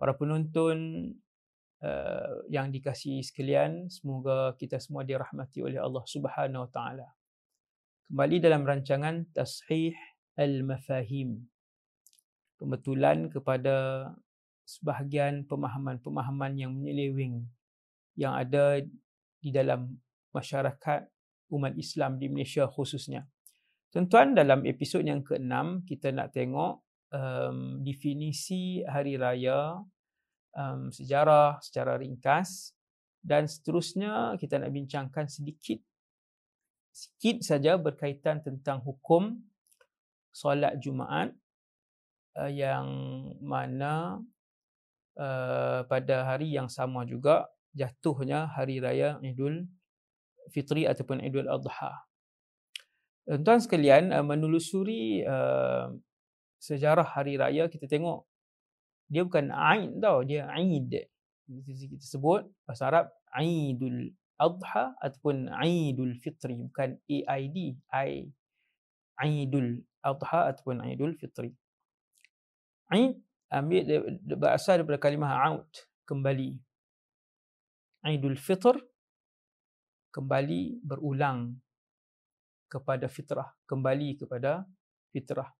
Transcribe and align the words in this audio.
para 0.00 0.16
penonton 0.16 1.12
uh, 1.84 2.34
yang 2.48 2.72
dikasihi 2.72 3.20
sekalian, 3.20 3.92
semoga 3.92 4.56
kita 4.56 4.80
semua 4.80 5.04
dirahmati 5.04 5.60
oleh 5.60 5.76
Allah 5.76 6.00
Subhanahu 6.08 6.64
Wa 6.64 6.70
Taala. 6.72 7.08
Kembali 8.08 8.40
dalam 8.40 8.64
rancangan 8.64 9.28
Tashih 9.36 9.92
Al-Mafahim. 10.40 11.44
Pembetulan 12.56 13.28
kepada 13.28 14.08
sebahagian 14.64 15.44
pemahaman-pemahaman 15.44 16.56
yang 16.56 16.72
menyeleweng 16.72 17.44
yang 18.16 18.40
ada 18.40 18.80
di 19.36 19.50
dalam 19.52 20.00
masyarakat 20.32 21.12
umat 21.52 21.76
Islam 21.76 22.16
di 22.16 22.32
Malaysia 22.32 22.64
khususnya. 22.64 23.28
Tuan-tuan, 23.92 24.32
dalam 24.32 24.64
episod 24.64 25.04
yang 25.04 25.20
ke-6 25.20 25.84
kita 25.84 26.08
nak 26.08 26.32
tengok 26.32 26.80
um, 27.10 27.82
definisi 27.82 28.82
hari 28.86 29.18
raya, 29.18 29.78
um, 30.54 30.90
sejarah 30.90 31.58
secara 31.62 31.98
ringkas 31.98 32.74
dan 33.20 33.44
seterusnya 33.44 34.34
kita 34.40 34.56
nak 34.56 34.72
bincangkan 34.72 35.28
sedikit 35.28 35.78
sikit 36.90 37.44
saja 37.44 37.76
berkaitan 37.78 38.42
tentang 38.42 38.82
hukum 38.82 39.38
solat 40.34 40.80
Jumaat 40.82 41.30
uh, 42.38 42.50
yang 42.50 42.86
mana 43.38 44.18
uh, 45.20 45.86
pada 45.86 46.26
hari 46.26 46.50
yang 46.50 46.66
sama 46.66 47.06
juga 47.06 47.46
jatuhnya 47.76 48.50
hari 48.50 48.82
raya 48.82 49.20
Idul 49.22 49.68
Fitri 50.50 50.88
ataupun 50.90 51.22
Idul 51.22 51.46
Adha. 51.46 52.10
Tuan-tuan 53.22 53.62
sekalian, 53.62 54.10
uh, 54.10 54.26
menelusuri 54.26 55.22
uh, 55.22 55.94
sejarah 56.60 57.08
hari 57.08 57.40
raya, 57.40 57.66
kita 57.72 57.88
tengok 57.88 58.28
dia 59.10 59.26
bukan 59.26 59.50
Aid 59.50 59.98
tau, 59.98 60.22
dia 60.22 60.46
Aid. 60.54 61.10
Kita 61.50 62.06
sebut 62.06 62.46
bahasa 62.62 62.86
Arab 62.86 63.06
Aidul 63.34 64.14
Adha 64.38 64.94
ataupun 65.02 65.50
Aidul 65.50 66.14
Fitri, 66.22 66.62
bukan 66.62 66.94
AID, 67.10 67.74
I 67.90 68.30
Aidul 69.18 69.82
Adha 70.06 70.54
ataupun 70.54 70.78
Aidul 70.86 71.18
Fitri. 71.18 71.50
Aid 72.94 73.18
ambil 73.50 73.82
berasal 74.22 74.80
daripada 74.80 75.02
kalimah 75.02 75.42
aud, 75.42 75.66
kembali. 76.06 76.54
Aidul 78.06 78.38
Fitr 78.38 78.78
kembali 80.14 80.86
berulang 80.86 81.58
kepada 82.70 83.10
fitrah, 83.10 83.50
kembali 83.66 84.22
kepada 84.22 84.62
fitrah. 85.10 85.50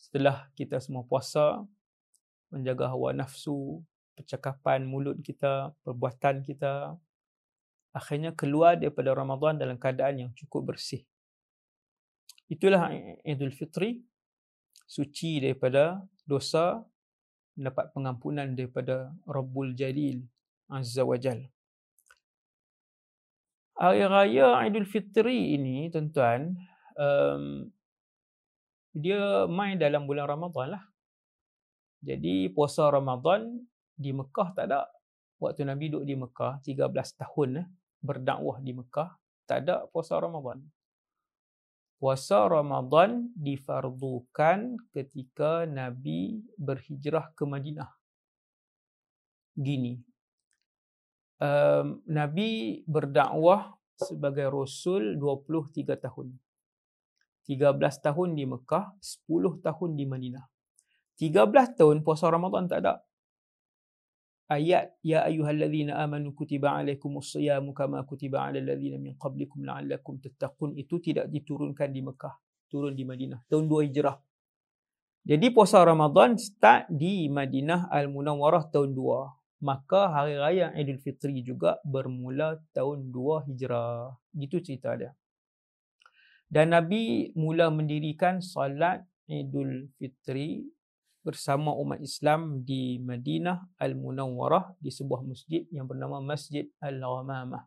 Setelah 0.00 0.48
kita 0.56 0.80
semua 0.80 1.04
puasa, 1.04 1.60
menjaga 2.48 2.88
hawa 2.88 3.12
nafsu, 3.12 3.84
percakapan 4.16 4.88
mulut 4.88 5.20
kita, 5.20 5.76
perbuatan 5.84 6.40
kita, 6.40 6.96
akhirnya 7.92 8.32
keluar 8.32 8.80
daripada 8.80 9.12
Ramadan 9.12 9.60
dalam 9.60 9.76
keadaan 9.76 10.24
yang 10.24 10.30
cukup 10.32 10.72
bersih. 10.72 11.04
Itulah 12.48 12.88
Idul 13.22 13.52
Fitri, 13.52 14.00
suci 14.88 15.38
daripada 15.38 16.00
dosa, 16.24 16.80
mendapat 17.54 17.92
pengampunan 17.92 18.56
daripada 18.56 19.12
Rabbul 19.28 19.76
Jalil 19.76 20.24
Azza 20.72 21.04
wa 21.04 21.20
Jalla 21.20 21.46
hari 23.80 24.04
raya 24.04 24.60
Fitri 24.84 25.56
ini 25.56 25.88
tuan-tuan 25.88 26.52
um, 27.00 27.72
dia 28.90 29.46
main 29.46 29.78
dalam 29.78 30.06
bulan 30.06 30.26
Ramadan 30.26 30.78
lah. 30.78 30.84
Jadi 32.00 32.48
puasa 32.50 32.88
Ramadan 32.88 33.60
di 33.94 34.10
Mekah 34.10 34.56
tak 34.56 34.66
ada. 34.72 34.88
Waktu 35.40 35.64
Nabi 35.68 35.88
duduk 35.88 36.04
di 36.04 36.14
Mekah 36.16 36.60
13 36.60 37.20
tahun 37.20 37.64
eh, 37.64 37.66
berdakwah 38.00 38.60
di 38.60 38.72
Mekah 38.76 39.08
tak 39.48 39.66
ada 39.66 39.88
puasa 39.88 40.20
Ramadan. 40.20 40.60
Puasa 42.00 42.48
Ramadan 42.48 43.28
difardukan 43.36 44.80
ketika 44.88 45.68
Nabi 45.68 46.40
berhijrah 46.56 47.28
ke 47.36 47.44
Madinah. 47.44 47.92
Gini, 49.52 50.00
um, 51.44 52.00
Nabi 52.08 52.80
berdakwah 52.88 53.76
sebagai 54.00 54.48
Rasul 54.48 55.20
23 55.20 56.00
tahun. 56.00 56.32
13 57.50 57.82
tahun 57.98 58.38
di 58.38 58.46
Mekah, 58.46 58.94
10 59.26 59.58
tahun 59.58 59.90
di 59.98 60.06
Madinah. 60.06 60.46
13 61.18 61.74
tahun 61.74 62.06
puasa 62.06 62.30
Ramadan 62.30 62.70
tak 62.70 62.86
ada. 62.86 63.02
Ayat 64.46 64.94
ya 65.02 65.26
ayyuhallazina 65.26 65.98
amanu 65.98 66.30
kutiba 66.30 66.78
alaikumus 66.78 67.34
siyamu 67.34 67.74
kama 67.74 68.06
kutiba 68.06 68.46
alal 68.46 68.62
ladzina 68.62 69.02
min 69.02 69.18
qablikum 69.18 69.66
la'allakum 69.66 70.22
tattaqun 70.22 70.78
itu 70.78 71.02
tidak 71.02 71.26
diturunkan 71.26 71.90
di 71.90 72.02
Mekah, 72.06 72.34
turun 72.70 72.94
di 72.94 73.02
Madinah 73.02 73.42
tahun 73.50 73.66
2 73.66 73.86
Hijrah. 73.90 74.14
Jadi 75.26 75.46
puasa 75.50 75.82
Ramadan 75.82 76.38
start 76.38 76.86
di 76.86 77.26
Madinah 77.26 77.90
Al-Munawwarah 77.90 78.70
tahun 78.70 78.94
2 78.94 79.40
maka 79.60 80.08
hari 80.08 80.40
raya 80.40 80.72
Idul 80.72 81.02
Fitri 81.04 81.44
juga 81.44 81.76
bermula 81.84 82.56
tahun 82.72 83.12
2 83.12 83.50
Hijrah. 83.52 84.16
Gitu 84.32 84.56
cerita 84.64 84.96
dia. 84.96 85.12
Dan 86.50 86.74
Nabi 86.74 87.30
mula 87.38 87.70
mendirikan 87.70 88.42
solat 88.42 89.06
Idul 89.30 89.86
Fitri 89.94 90.66
bersama 91.22 91.70
umat 91.78 92.02
Islam 92.02 92.66
di 92.66 92.98
Madinah 92.98 93.78
Al-Munawwarah 93.78 94.74
di 94.82 94.90
sebuah 94.90 95.22
masjid 95.22 95.62
yang 95.70 95.86
bernama 95.86 96.18
Masjid 96.18 96.66
Al-Ghamamah. 96.82 97.62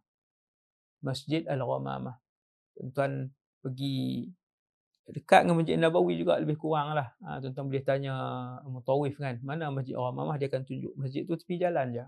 Masjid 0.99 1.47
Al-Ghamamah. 1.47 2.19
Tuan-tuan 2.75 3.31
pergi 3.63 4.27
dekat 5.07 5.47
dengan 5.47 5.63
Masjid 5.63 5.79
Nabawi 5.79 6.13
juga 6.19 6.35
lebih 6.39 6.59
kurang 6.59 6.91
lah. 6.91 7.15
Ha, 7.23 7.39
tuan-tuan 7.39 7.71
boleh 7.71 7.83
tanya 7.87 8.13
Mutawif 8.67 9.15
kan, 9.15 9.39
mana 9.47 9.71
Masjid 9.71 9.95
Orang 9.95 10.19
Mamah, 10.19 10.35
dia 10.35 10.51
akan 10.51 10.63
tunjuk 10.67 10.91
masjid 10.99 11.23
tu 11.23 11.39
tepi 11.39 11.55
jalan 11.55 11.87
je. 11.91 12.05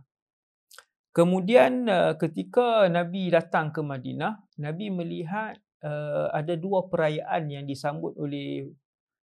Kemudian 1.16 1.88
uh, 1.88 2.19
ketika 2.19 2.92
Nabi 2.92 3.31
datang 3.31 3.72
ke 3.72 3.80
Madinah, 3.80 4.44
Nabi 4.59 4.92
melihat 4.92 5.56
uh, 5.85 6.34
ada 6.34 6.57
dua 6.57 6.90
perayaan 6.90 7.46
yang 7.53 7.69
disambut 7.69 8.18
oleh 8.18 8.73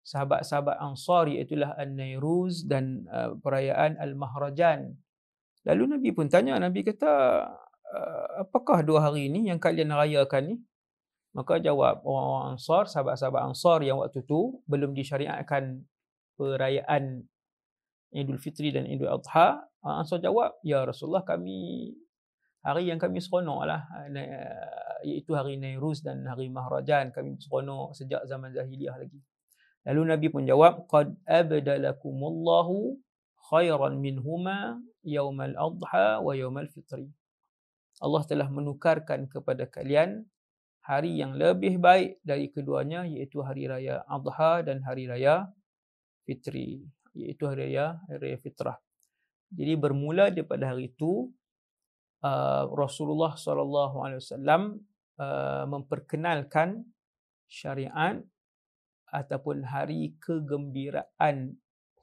sahabat-sahabat 0.02 0.82
Ansar 0.82 1.30
iaitulah 1.30 1.78
An-Nairuz 1.78 2.66
dan 2.66 3.06
uh, 3.14 3.38
perayaan 3.38 4.02
Al-Mahrajan. 4.02 4.98
Lalu 5.68 5.84
Nabi 6.00 6.10
pun 6.16 6.32
tanya, 6.32 6.58
Nabi 6.58 6.82
kata, 6.82 7.44
apakah 8.40 8.88
dua 8.88 9.12
hari 9.12 9.28
ini 9.28 9.52
yang 9.52 9.60
kalian 9.60 9.92
rayakan 9.92 10.44
ni? 10.48 10.56
Maka 11.36 11.60
jawab 11.60 12.02
orang 12.08 12.56
Ansar, 12.56 12.88
sahabat-sahabat 12.88 13.52
Ansar 13.52 13.84
yang 13.84 14.00
waktu 14.00 14.24
tu 14.24 14.64
belum 14.66 14.96
disyariatkan 14.96 15.86
perayaan 16.40 17.28
Idul 18.16 18.40
Fitri 18.40 18.72
dan 18.72 18.88
Idul 18.88 19.12
Adha. 19.12 19.60
Ansar 19.84 20.24
jawab, 20.24 20.56
Ya 20.64 20.88
Rasulullah 20.88 21.28
kami 21.28 21.94
hari 22.62 22.90
yang 22.90 23.00
kami 23.02 23.22
seronok 23.22 23.68
lah 23.68 23.82
iaitu 25.06 25.34
hari 25.38 25.58
Nairuz 25.62 26.02
dan 26.02 26.26
hari 26.26 26.50
Mahrajan 26.50 27.14
kami 27.14 27.38
seronok 27.38 27.94
sejak 27.94 28.26
zaman 28.26 28.54
Zahiliyah 28.54 28.98
lagi. 28.98 29.20
Lalu 29.88 30.02
Nabi 30.04 30.28
pun 30.28 30.44
jawab, 30.44 30.84
Qad 30.92 31.16
abdalakumullahu 31.24 33.00
khairan 33.48 34.04
minhuma 34.04 34.76
yawmal 35.06 35.56
adha 35.56 36.20
wa 36.20 36.34
yawmal 36.36 36.68
fitri. 36.68 37.08
Allah 38.04 38.22
telah 38.28 38.52
menukarkan 38.52 39.26
kepada 39.32 39.66
kalian 39.66 40.28
hari 40.88 41.20
yang 41.20 41.36
lebih 41.36 41.82
baik 41.84 42.22
dari 42.24 42.48
keduanya 42.48 43.04
iaitu 43.04 43.44
hari 43.44 43.68
raya 43.68 44.08
Adha 44.08 44.64
dan 44.64 44.80
hari 44.88 45.04
raya 45.04 45.52
Fitri 46.24 46.80
iaitu 47.12 47.44
hari 47.50 47.74
raya 47.74 48.00
hari 48.08 48.32
raya 48.32 48.38
Fitrah. 48.40 48.78
Jadi 49.52 49.74
bermula 49.80 50.32
daripada 50.32 50.72
hari 50.76 50.92
itu 50.92 51.32
uh, 52.28 52.68
Rasulullah 52.76 53.40
sallallahu 53.40 54.04
alaihi 54.04 54.20
wasallam 54.20 54.62
uh, 55.16 55.64
memperkenalkan 55.72 56.84
syariat 57.48 58.20
ataupun 59.08 59.64
hari 59.64 60.20
kegembiraan 60.20 61.56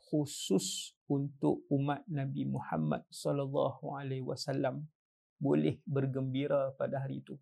khusus 0.08 0.96
untuk 1.04 1.68
umat 1.68 2.00
Nabi 2.08 2.48
Muhammad 2.48 3.04
sallallahu 3.12 3.92
alaihi 3.92 4.24
wasallam 4.24 4.88
boleh 5.36 5.76
bergembira 5.84 6.72
pada 6.80 7.04
hari 7.04 7.20
itu 7.20 7.36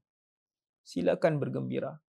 silakan 0.82 1.38
bergembira 1.38 2.02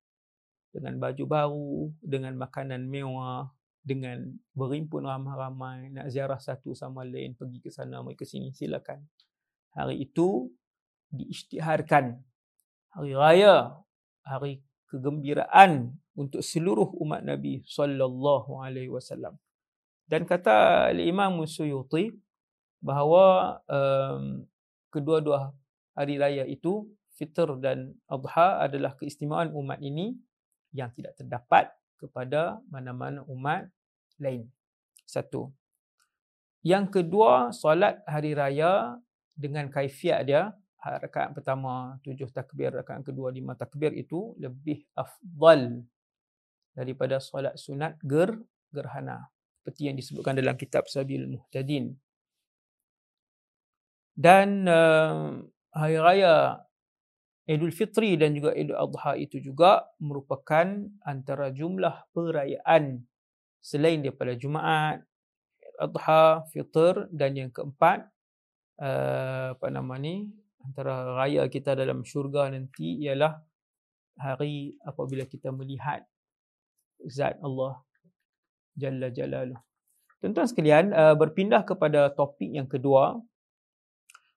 dengan 0.74 0.98
baju 0.98 1.24
baru, 1.30 1.74
dengan 2.02 2.34
makanan 2.34 2.90
mewah, 2.90 3.46
dengan 3.86 4.26
berimpun 4.58 5.06
ramai-ramai, 5.06 5.94
nak 5.94 6.10
ziarah 6.10 6.42
satu 6.42 6.74
sama 6.74 7.06
lain, 7.06 7.38
pergi 7.38 7.62
ke 7.62 7.70
sana, 7.70 8.02
pergi 8.02 8.18
ke 8.18 8.26
sini, 8.26 8.50
silakan. 8.50 9.06
Hari 9.78 10.02
itu 10.02 10.50
diisytiharkan. 11.14 12.18
Hari 12.94 13.14
raya, 13.14 13.78
hari 14.26 14.66
kegembiraan 14.90 15.94
untuk 16.14 16.42
seluruh 16.46 16.94
umat 17.02 17.26
Nabi 17.26 17.66
sallallahu 17.66 18.62
alaihi 18.62 18.90
wasallam. 18.94 19.38
Dan 20.06 20.30
kata 20.30 20.90
Imam 20.94 21.42
Suyuti 21.50 22.14
bahawa 22.84 23.58
um, 23.66 24.46
kedua-dua 24.94 25.56
hari 25.98 26.22
raya 26.22 26.44
itu 26.46 26.86
Fitr 27.14 27.58
dan 27.62 27.94
Adha 28.10 28.66
adalah 28.66 28.98
keistimewaan 28.98 29.54
umat 29.54 29.80
ini 29.82 30.18
yang 30.74 30.90
tidak 30.98 31.14
terdapat 31.18 31.70
kepada 32.02 32.58
mana-mana 32.68 33.22
umat 33.30 33.70
lain. 34.18 34.50
Satu. 35.06 35.54
Yang 36.66 37.00
kedua, 37.00 37.54
solat 37.54 38.02
hari 38.10 38.34
raya 38.34 38.98
dengan 39.38 39.70
kaifiat 39.70 40.26
dia, 40.26 40.56
rakaat 40.84 41.32
pertama 41.32 41.96
tujuh 42.04 42.28
takbir, 42.36 42.76
rakaat 42.76 43.08
kedua 43.08 43.32
lima 43.32 43.56
takbir 43.56 43.96
itu 43.96 44.36
lebih 44.36 44.84
afdal 44.94 45.80
daripada 46.76 47.24
solat 47.24 47.56
sunat 47.56 47.96
ger 48.04 48.36
gerhana. 48.74 49.32
Seperti 49.64 49.88
yang 49.88 49.96
disebutkan 49.96 50.36
dalam 50.36 50.60
kitab 50.60 50.92
Sabil 50.92 51.24
Muhtadin. 51.24 51.96
Dan 54.14 54.68
uh, 54.68 55.40
hari 55.72 55.98
raya 55.98 56.60
Idul 57.48 57.72
Fitri 57.72 58.20
dan 58.20 58.36
juga 58.36 58.52
Idul 58.52 58.76
Adha 58.76 59.16
itu 59.16 59.40
juga 59.40 59.88
merupakan 60.04 60.68
antara 61.08 61.50
jumlah 61.52 62.12
perayaan 62.12 63.04
selain 63.64 64.04
daripada 64.04 64.36
Jumaat, 64.36 65.00
Adha, 65.80 66.44
Fitr 66.52 67.08
dan 67.10 67.40
yang 67.40 67.50
keempat 67.50 68.06
uh, 68.84 69.56
apa 69.56 69.68
nama 69.72 69.96
ni 69.98 70.43
antara 70.64 71.16
raya 71.20 71.46
kita 71.52 71.76
dalam 71.76 72.08
syurga 72.08 72.48
nanti 72.50 73.04
ialah 73.04 73.36
hari 74.20 74.80
apabila 74.88 75.28
kita 75.28 75.52
melihat 75.52 76.08
zat 77.06 77.38
Allah 77.44 77.84
Jalla 78.74 79.12
Jalaluh. 79.14 79.60
Tuan-tuan 80.24 80.48
sekalian, 80.48 80.96
uh, 80.96 81.14
berpindah 81.20 81.68
kepada 81.68 82.10
topik 82.16 82.48
yang 82.48 82.66
kedua, 82.66 83.20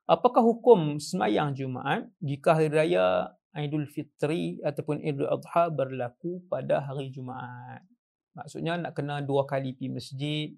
Apakah 0.07 0.39
hukum 0.39 1.03
semayang 1.03 1.51
Jumaat 1.51 2.07
jika 2.23 2.55
hari 2.55 2.71
raya 2.71 3.27
Idul 3.59 3.91
Fitri 3.91 4.63
ataupun 4.63 5.03
Idul 5.03 5.27
Adha 5.27 5.67
berlaku 5.67 6.47
pada 6.47 6.79
hari 6.79 7.11
Jumaat? 7.11 7.83
Maksudnya 8.39 8.79
nak 8.79 8.95
kena 8.95 9.19
dua 9.19 9.51
kali 9.51 9.75
pergi 9.75 9.91
masjid, 9.91 10.49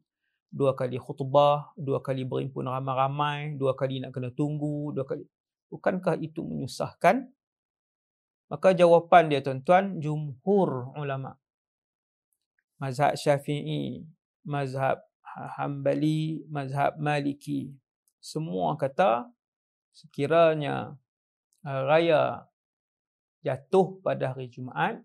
dua 0.52 0.76
kali 0.76 1.00
khutbah, 1.00 1.72
dua 1.80 2.04
kali 2.04 2.28
berhimpun 2.28 2.68
ramai-ramai, 2.68 3.56
dua 3.56 3.72
kali 3.72 4.04
nak 4.04 4.12
kena 4.12 4.28
tunggu, 4.36 4.92
dua 4.92 5.08
kali. 5.08 5.24
Bukankah 5.68 6.16
itu 6.20 6.40
menyusahkan? 6.44 7.28
Maka 8.48 8.72
jawapan 8.72 9.28
dia 9.28 9.44
tuan-tuan, 9.44 10.00
jumhur 10.00 10.96
ulama. 10.96 11.36
Mazhab 12.80 13.12
Syafi'i, 13.12 14.08
mazhab 14.48 15.04
Hanbali, 15.60 16.48
mazhab 16.48 16.96
Maliki. 16.96 17.76
Semua 18.18 18.74
kata 18.80 19.28
sekiranya 19.92 20.96
uh, 21.68 21.82
raya 21.84 22.48
jatuh 23.44 24.00
pada 24.00 24.32
hari 24.32 24.48
Jumaat, 24.48 25.04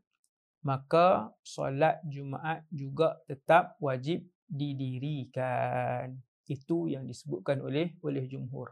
maka 0.64 1.36
solat 1.44 2.00
Jumaat 2.08 2.64
juga 2.72 3.20
tetap 3.28 3.76
wajib 3.84 4.24
didirikan. 4.48 6.16
Itu 6.48 6.88
yang 6.88 7.04
disebutkan 7.08 7.60
oleh 7.60 7.92
oleh 8.00 8.24
jumhur. 8.32 8.72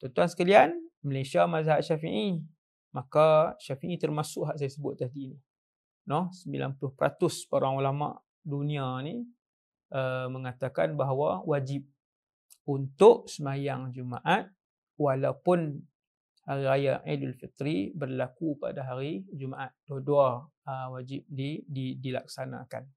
Tuan-tuan 0.00 0.32
sekalian, 0.32 0.72
Malaysia 1.04 1.44
mazhab 1.44 1.84
Syafi'i, 1.84 2.40
maka 2.96 3.52
Syafi'i 3.60 4.00
termasuk 4.00 4.48
hak 4.48 4.56
saya 4.56 4.72
sebut 4.72 4.96
tadi 4.96 5.36
ni. 5.36 5.38
No, 6.08 6.32
90% 6.32 6.80
para 7.52 7.68
ulama 7.68 8.16
dunia 8.40 8.96
ni 9.04 9.28
uh, 9.92 10.26
mengatakan 10.32 10.96
bahawa 10.96 11.44
wajib 11.44 11.84
untuk 12.64 13.28
semayang 13.28 13.92
Jumaat 13.92 14.48
walaupun 14.96 15.84
hari 16.48 16.64
raya 16.64 16.94
Idul 17.04 17.36
Fitri 17.36 17.92
berlaku 17.92 18.56
pada 18.56 18.80
hari 18.88 19.28
Jumaat. 19.36 19.76
Dua-dua 19.84 20.48
uh, 20.64 20.88
wajib 20.96 21.28
di, 21.28 21.60
di, 21.68 22.00
dilaksanakan. 22.00 22.88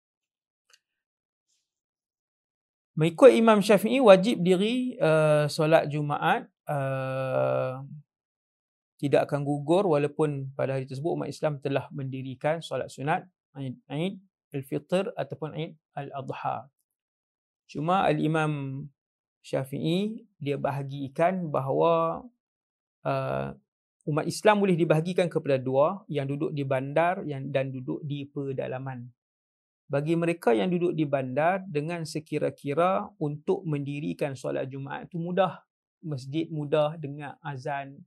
Mengikut 2.95 3.35
Imam 3.35 3.59
Syafi'i 3.59 3.99
wajib 3.99 4.39
diri 4.39 4.95
uh, 5.01 5.51
solat 5.51 5.91
Jumaat 5.91 6.52
tidak 9.03 9.27
akan 9.27 9.43
gugur 9.43 9.83
walaupun 9.83 10.55
pada 10.55 10.79
hari 10.79 10.87
tersebut 10.87 11.11
umat 11.19 11.27
Islam 11.27 11.59
telah 11.59 11.91
mendirikan 11.91 12.63
solat 12.63 12.87
sunat 12.87 13.27
Aid 13.91 14.15
al-Fitr 14.55 15.11
ataupun 15.17 15.53
Aid 15.57 15.75
al-Adha. 15.97 16.71
Cuma 17.67 18.07
al-Imam 18.07 18.85
Syafi'i 19.43 20.23
dia 20.39 20.55
bahagikan 20.55 21.51
bahawa 21.51 22.23
uh, 23.03 23.51
umat 24.07 24.25
Islam 24.27 24.63
boleh 24.63 24.79
dibahagikan 24.79 25.27
kepada 25.27 25.59
dua 25.59 26.07
yang 26.07 26.27
duduk 26.27 26.55
di 26.55 26.63
bandar 26.63 27.27
yang 27.27 27.51
dan 27.51 27.75
duduk 27.75 27.99
di 28.07 28.23
pedalaman. 28.23 29.11
Bagi 29.91 30.15
mereka 30.15 30.55
yang 30.55 30.71
duduk 30.71 30.95
di 30.95 31.03
bandar 31.03 31.59
dengan 31.67 32.07
sekira-kira 32.07 33.03
untuk 33.19 33.67
mendirikan 33.67 34.33
solat 34.33 34.71
Jumaat 34.71 35.11
itu 35.11 35.19
mudah. 35.19 35.59
Masjid 36.03 36.45
mudah 36.51 36.99
dengar 36.99 37.39
azan. 37.41 38.03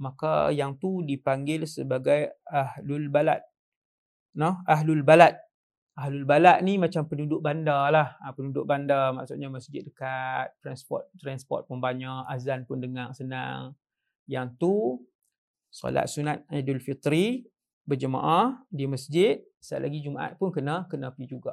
Maka 0.00 0.48
yang 0.52 0.76
tu 0.80 1.04
dipanggil 1.04 1.68
sebagai 1.68 2.32
ahlul 2.48 3.08
balad. 3.12 3.44
No, 4.36 4.62
ahlul 4.64 5.04
balad 5.04 5.36
Ahlul 6.00 6.24
Balad 6.24 6.64
ni 6.64 6.80
macam 6.80 7.04
penduduk 7.04 7.44
bandar 7.44 7.92
lah. 7.92 8.16
Ha, 8.24 8.32
penduduk 8.32 8.64
bandar 8.64 9.12
maksudnya 9.12 9.52
masjid 9.52 9.84
dekat, 9.84 10.48
transport 10.64 11.12
transport 11.20 11.68
pun 11.68 11.76
banyak, 11.76 12.24
azan 12.24 12.64
pun 12.64 12.80
dengar 12.80 13.12
senang. 13.12 13.76
Yang 14.24 14.48
tu, 14.56 14.74
solat 15.68 16.08
sunat 16.08 16.48
Idul 16.48 16.80
Fitri 16.80 17.44
berjemaah 17.84 18.64
di 18.72 18.88
masjid, 18.88 19.44
saat 19.60 19.84
lagi 19.84 20.00
Jumaat 20.00 20.40
pun 20.40 20.48
kena 20.48 20.88
kena 20.88 21.12
pergi 21.12 21.36
juga. 21.36 21.52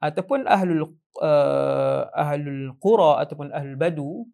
Ataupun 0.00 0.48
ahlul 0.48 0.88
uh, 1.20 2.08
ahlul 2.14 2.72
qura 2.80 3.20
ataupun 3.20 3.52
ahlul 3.52 3.76
badu, 3.76 4.24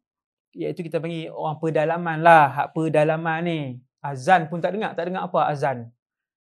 iaitu 0.54 0.86
kita 0.86 1.02
panggil 1.02 1.30
orang 1.34 1.58
pedalaman 1.58 2.18
lah, 2.22 2.46
hak 2.50 2.68
pedalaman 2.72 3.38
ni. 3.44 3.60
Azan 4.00 4.46
pun 4.46 4.62
tak 4.62 4.78
dengar, 4.78 4.94
tak 4.94 5.10
dengar 5.10 5.26
apa 5.26 5.50
azan? 5.50 5.90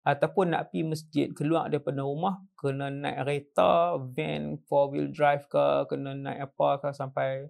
Ataupun 0.03 0.51
nak 0.51 0.75
pergi 0.75 0.83
masjid 0.83 1.27
keluar 1.31 1.71
daripada 1.71 2.03
rumah 2.03 2.43
kena 2.59 2.91
naik 2.91 3.23
kereta 3.23 4.03
van 4.03 4.59
four 4.67 4.91
wheel 4.91 5.15
drive 5.15 5.47
ke 5.47 5.87
kena 5.87 6.19
naik 6.19 6.51
apa 6.51 6.69
ke 6.83 6.89
sampai 6.91 7.47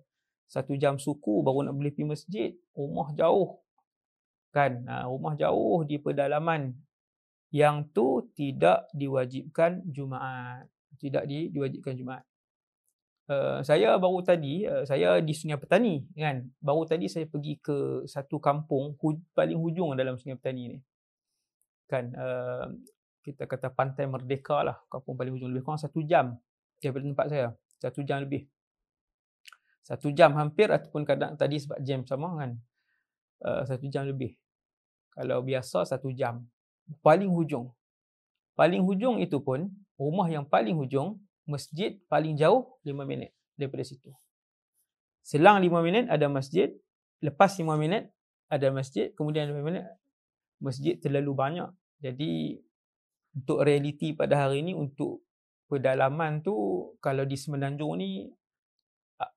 satu 0.53 0.77
jam 0.77 1.01
suku 1.01 1.41
baru 1.41 1.65
nak 1.65 1.81
boleh 1.81 1.93
pergi 1.97 2.09
masjid 2.13 2.51
rumah 2.77 3.09
jauh. 3.17 3.57
Kan? 4.53 4.85
Ha, 4.85 5.09
rumah 5.09 5.33
jauh 5.33 5.81
di 5.89 5.97
pedalaman. 5.97 6.77
Yang 7.49 7.77
tu 7.97 8.09
tidak 8.37 8.89
diwajibkan 8.93 9.81
Jumaat. 9.89 10.69
Tidak 11.01 11.25
di, 11.25 11.49
diwajibkan 11.49 11.97
Jumaat 11.97 12.25
Uh, 13.31 13.63
saya 13.63 13.95
baru 14.03 14.19
tadi 14.19 14.67
uh, 14.67 14.83
saya 14.83 15.23
di 15.23 15.31
Sungai 15.31 15.55
Petani 15.55 16.03
kan? 16.19 16.43
Baru 16.59 16.83
tadi 16.83 17.07
saya 17.07 17.23
pergi 17.31 17.55
ke 17.63 18.03
satu 18.03 18.43
kampung 18.43 18.99
hu- 18.99 19.23
paling 19.31 19.55
hujung 19.55 19.95
dalam 19.95 20.19
Sungai 20.19 20.35
Petani 20.35 20.75
ni. 20.75 20.79
Kan 21.87 22.11
uh, 22.19 22.67
kita 23.23 23.47
kata 23.47 23.71
pantai 23.71 24.11
merdeka 24.11 24.67
lah 24.67 24.77
kampung 24.91 25.15
paling 25.15 25.39
hujung. 25.39 25.55
Lebih 25.55 25.63
kurang 25.63 25.79
satu 25.79 26.03
jam 26.03 26.35
daripada 26.83 27.05
tempat 27.07 27.27
saya. 27.31 27.49
Satu 27.79 28.03
jam 28.03 28.27
lebih. 28.27 28.51
Satu 29.87 30.11
jam 30.11 30.35
hampir 30.35 30.71
ataupun 30.71 31.07
kadang 31.07 31.39
tadi 31.39 31.63
sebab 31.63 31.79
jam 31.83 32.03
sama 32.03 32.43
kan? 32.43 32.59
Uh, 33.39 33.63
satu 33.63 33.87
jam 33.87 34.03
lebih. 34.03 34.35
Kalau 35.15 35.47
biasa 35.47 35.87
satu 35.87 36.11
jam. 36.11 36.43
Paling 37.07 37.31
hujung. 37.31 37.71
Paling 38.59 38.83
hujung 38.83 39.23
itu 39.23 39.39
pun 39.39 39.71
rumah 39.95 40.27
yang 40.27 40.43
paling 40.43 40.75
hujung 40.75 41.23
masjid 41.49 41.99
paling 42.07 42.39
jauh 42.39 42.79
lima 42.87 43.03
minit 43.07 43.35
daripada 43.59 43.83
situ 43.83 44.11
selang 45.23 45.63
lima 45.63 45.83
minit 45.83 46.07
ada 46.11 46.27
masjid 46.27 46.71
lepas 47.23 47.55
lima 47.59 47.79
minit 47.79 48.11
ada 48.53 48.69
masjid 48.71 49.11
kemudian 49.15 49.51
lima 49.51 49.63
minit 49.63 49.85
masjid 50.63 50.99
terlalu 50.99 51.33
banyak 51.35 51.71
jadi 52.03 52.59
untuk 53.33 53.65
realiti 53.65 54.13
pada 54.13 54.47
hari 54.47 54.61
ini 54.61 54.77
untuk 54.77 55.25
pedalaman 55.71 56.45
tu 56.45 56.53
kalau 57.01 57.25
di 57.25 57.39
Semenanjung 57.39 57.97
ni 57.97 58.29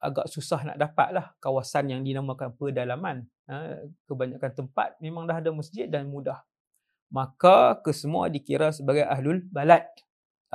agak 0.02 0.28
susah 0.28 0.66
nak 0.66 0.78
dapat 0.82 1.16
lah 1.16 1.26
kawasan 1.40 1.94
yang 1.94 2.02
dinamakan 2.02 2.52
pedalaman. 2.58 3.24
Ha, 3.46 3.86
kebanyakan 4.10 4.52
tempat 4.66 4.98
memang 4.98 5.30
dah 5.30 5.38
ada 5.38 5.54
masjid 5.54 5.86
dan 5.86 6.10
mudah. 6.10 6.42
Maka 7.14 7.80
kesemua 7.86 8.28
dikira 8.28 8.74
sebagai 8.74 9.06
ahlul 9.06 9.46
balad 9.54 9.86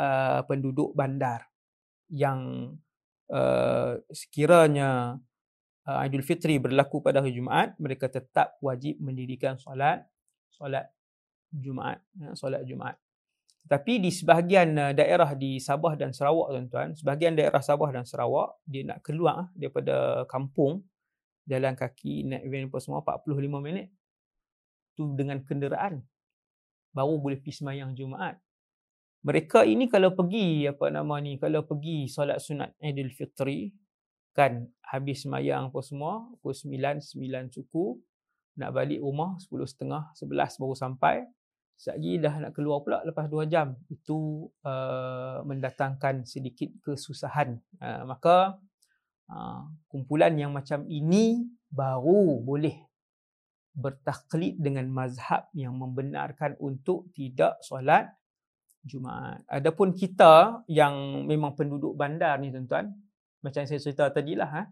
uh, 0.01 0.41
penduduk 0.49 0.97
bandar 0.97 1.45
yang 2.09 2.73
uh, 3.29 4.01
sekiranya 4.09 5.21
uh, 5.85 6.25
Fitri 6.25 6.57
berlaku 6.57 7.05
pada 7.05 7.21
hari 7.21 7.37
Jumaat 7.37 7.77
mereka 7.77 8.09
tetap 8.09 8.57
wajib 8.65 8.97
mendirikan 8.99 9.61
solat 9.61 10.09
solat 10.49 10.89
Jumaat, 11.51 11.99
ya, 12.15 12.31
solat 12.39 12.63
Jumaat. 12.63 12.95
Tapi 13.67 13.99
di 13.99 14.09
sebahagian 14.09 14.95
daerah 14.95 15.35
di 15.35 15.59
Sabah 15.61 15.99
dan 15.99 16.15
Sarawak 16.15 16.55
tuan-tuan, 16.55 16.95
sebahagian 16.95 17.35
daerah 17.37 17.61
Sabah 17.61 17.91
dan 17.91 18.07
Sarawak 18.07 18.63
dia 18.65 18.87
nak 18.87 19.03
keluar 19.05 19.47
uh, 19.47 19.47
daripada 19.53 20.25
kampung 20.31 20.87
jalan 21.45 21.75
kaki 21.75 22.31
naik 22.31 22.47
van 22.47 22.65
apa 22.71 22.79
semua 22.79 23.03
45 23.03 23.67
minit 23.67 23.91
tu 24.95 25.11
dengan 25.19 25.43
kenderaan 25.43 26.03
baru 26.95 27.19
boleh 27.19 27.39
pergi 27.39 27.63
semayang 27.63 27.95
Jumaat. 27.95 28.39
Mereka 29.21 29.69
ini 29.69 29.85
kalau 29.93 30.17
pergi 30.17 30.65
apa 30.65 30.89
nama 30.89 31.21
ni 31.21 31.37
kalau 31.37 31.69
pergi 31.69 32.09
solat 32.09 32.41
sunat 32.41 32.73
Idul 32.81 33.13
Fitri 33.13 33.69
kan 34.33 34.65
habis 34.81 35.29
semayang 35.29 35.69
apa 35.69 35.81
semua 35.85 36.25
pukul 36.41 36.57
9 36.57 37.05
9 37.05 37.53
cukup 37.61 38.01
nak 38.57 38.73
balik 38.73 39.05
rumah 39.05 39.37
10.30 39.37 40.17
11 40.17 40.61
baru 40.61 40.75
sampai 40.77 41.17
sekejap 41.81 42.21
dah 42.21 42.35
nak 42.45 42.53
keluar 42.53 42.85
pula 42.85 43.01
lepas 43.09 43.25
2 43.25 43.49
jam. 43.49 43.73
Itu 43.89 44.49
uh, 44.69 45.41
mendatangkan 45.49 46.29
sedikit 46.29 46.69
kesusahan. 46.85 47.57
Uh, 47.81 48.05
maka 48.05 48.61
uh, 49.33 49.65
kumpulan 49.89 50.37
yang 50.37 50.53
macam 50.53 50.85
ini 50.85 51.49
baru 51.73 52.45
boleh 52.45 52.77
bertaklid 53.73 54.61
dengan 54.61 54.93
mazhab 54.93 55.49
yang 55.57 55.73
membenarkan 55.73 56.59
untuk 56.61 57.09
tidak 57.17 57.57
solat 57.65 58.13
Jumaat. 58.81 59.45
Adapun 59.45 59.93
kita 59.93 60.65
yang 60.65 61.25
memang 61.29 61.53
penduduk 61.53 61.93
bandar 61.93 62.41
ni 62.41 62.49
tuan-tuan, 62.49 62.89
macam 63.45 63.63
saya 63.65 63.81
cerita 63.81 64.09
tadilah 64.09 64.49
ha, 64.49 64.63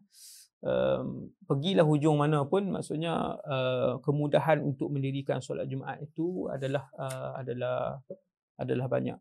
um, 0.65 1.29
pergilah 1.45 1.85
hujung 1.85 2.17
mana 2.17 2.45
pun 2.49 2.73
maksudnya 2.73 3.37
uh, 3.45 4.01
kemudahan 4.01 4.65
untuk 4.65 4.89
mendirikan 4.89 5.45
solat 5.45 5.69
Jumaat 5.69 6.01
itu 6.01 6.49
adalah 6.49 6.89
uh, 6.97 7.37
adalah 7.37 8.01
adalah 8.57 8.87
banyak. 8.89 9.19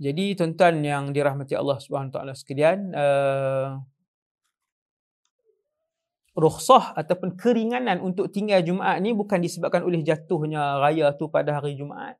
Jadi 0.00 0.32
tuan-tuan 0.32 0.80
yang 0.80 1.12
dirahmati 1.12 1.52
Allah 1.52 1.76
Subhanahu 1.76 2.08
taala 2.08 2.32
sekalian, 2.32 2.88
uh, 2.96 3.76
rukhsah 6.40 6.96
ataupun 6.96 7.36
keringanan 7.36 8.00
untuk 8.00 8.32
tinggal 8.32 8.64
Jumaat 8.64 9.04
ni 9.04 9.12
bukan 9.12 9.44
disebabkan 9.44 9.84
oleh 9.84 10.00
jatuhnya 10.00 10.80
raya 10.80 11.12
tu 11.12 11.28
pada 11.28 11.60
hari 11.60 11.76
Jumaat. 11.76 12.16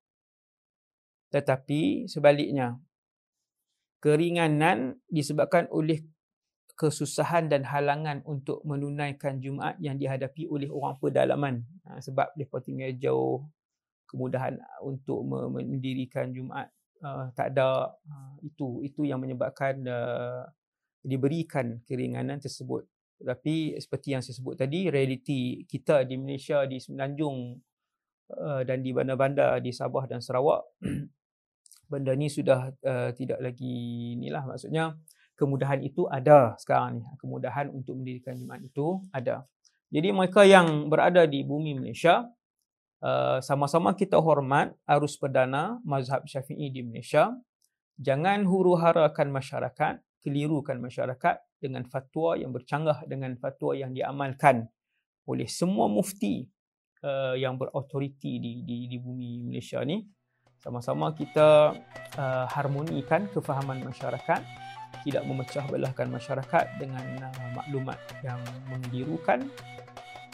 Tetapi 1.32 2.10
sebaliknya, 2.10 2.76
keringanan 4.04 5.00
disebabkan 5.08 5.70
oleh 5.72 6.04
kesusahan 6.76 7.48
dan 7.48 7.64
halangan 7.64 8.20
untuk 8.28 8.60
menunaikan 8.68 9.40
Jumaat 9.40 9.80
yang 9.80 9.96
dihadapi 9.96 10.48
oleh 10.48 10.68
orang 10.68 10.96
pedalaman. 11.00 11.54
Ha, 11.88 12.00
sebab 12.04 12.32
mereka 12.36 12.60
tinggal 12.60 12.92
jauh, 13.00 13.38
kemudahan 14.08 14.60
untuk 14.84 15.24
mendirikan 15.28 16.32
Jumaat 16.32 16.72
uh, 17.04 17.28
tak 17.36 17.56
ada. 17.56 17.96
Uh, 18.04 18.34
itu 18.44 18.84
itu 18.84 19.00
yang 19.08 19.20
menyebabkan 19.20 19.80
uh, 19.84 20.48
diberikan 21.04 21.80
keringanan 21.88 22.40
tersebut. 22.40 22.84
Tetapi 23.20 23.76
seperti 23.76 24.16
yang 24.16 24.24
saya 24.24 24.40
sebut 24.40 24.56
tadi, 24.56 24.88
realiti 24.88 25.68
kita 25.68 26.08
di 26.08 26.16
Malaysia, 26.16 26.64
di 26.64 26.80
Semenanjung 26.80 27.60
uh, 28.32 28.62
dan 28.64 28.80
di 28.80 28.90
bandar-bandar 28.96 29.60
di 29.60 29.70
Sabah 29.76 30.08
dan 30.08 30.24
Sarawak, 30.24 30.64
benda 31.90 32.16
ni 32.16 32.32
sudah 32.32 32.72
uh, 32.80 33.10
tidak 33.12 33.44
lagi 33.44 34.14
inilah 34.16 34.46
maksudnya 34.46 34.96
kemudahan 35.40 35.80
itu 35.80 36.04
ada 36.04 36.52
sekarang 36.60 37.00
ni. 37.00 37.02
Kemudahan 37.16 37.72
untuk 37.72 37.96
mendirikan 37.96 38.36
jemaat 38.36 38.60
itu 38.60 39.00
ada. 39.08 39.48
Jadi 39.88 40.12
mereka 40.12 40.44
yang 40.44 40.92
berada 40.92 41.24
di 41.24 41.40
bumi 41.40 41.80
Malaysia, 41.80 42.28
uh, 43.00 43.40
sama-sama 43.40 43.96
kita 43.96 44.20
hormat 44.20 44.76
arus 44.84 45.16
perdana 45.16 45.80
mazhab 45.82 46.28
syafi'i 46.28 46.68
di 46.68 46.84
Malaysia. 46.84 47.32
Jangan 47.96 48.44
huru-harakan 48.44 49.28
masyarakat, 49.32 50.00
kelirukan 50.20 50.78
masyarakat 50.78 51.40
dengan 51.60 51.84
fatwa 51.88 52.36
yang 52.36 52.52
bercanggah 52.52 53.04
dengan 53.08 53.36
fatwa 53.36 53.76
yang 53.76 53.92
diamalkan 53.92 54.68
oleh 55.28 55.48
semua 55.48 55.88
mufti 55.88 56.48
uh, 57.04 57.36
yang 57.36 57.60
berautoriti 57.60 58.40
di, 58.40 58.52
di 58.64 58.88
di 58.88 58.96
bumi 59.00 59.44
Malaysia 59.44 59.80
ni. 59.84 60.00
Sama-sama 60.60 61.16
kita 61.16 61.72
uh, 62.20 62.46
harmonikan 62.52 63.24
kefahaman 63.32 63.80
masyarakat 63.80 64.40
tidak 65.00 65.24
memecah 65.24 65.64
belahkan 65.64 66.08
masyarakat 66.12 66.64
dengan 66.76 67.04
uh, 67.24 67.50
maklumat 67.56 67.96
yang 68.20 68.40
mengelirukan 68.68 69.48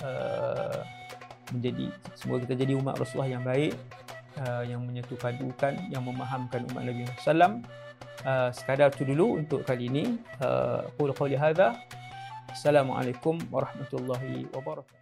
uh, 0.03 0.83
menjadi 1.55 1.95
semoga 2.19 2.43
kita 2.43 2.55
jadi 2.67 2.75
umat 2.75 2.99
Rasulullah 2.99 3.31
yang 3.39 3.45
baik 3.47 3.79
uh, 4.43 4.67
yang 4.67 4.83
menyatukan 4.83 5.39
yang 5.95 6.03
memahamkan 6.03 6.67
umat 6.75 6.83
Nabi 6.83 7.07
sallallahu 7.23 7.86
uh, 8.25 8.51
sekadar 8.51 8.91
tu 8.93 9.05
dulu 9.05 9.41
untuk 9.41 9.63
kali 9.63 9.93
ini. 9.93 10.19
Uh, 10.41 10.87
qul 10.97 11.13
qawli 11.13 11.37
hadha. 11.37 11.77
Assalamualaikum 12.51 13.37
warahmatullahi 13.53 14.49
wabarakatuh. 14.55 14.96